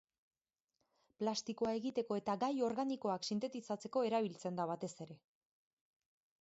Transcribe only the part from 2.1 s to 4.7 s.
eta gai organikoak sintetizatzeko erabiltzen da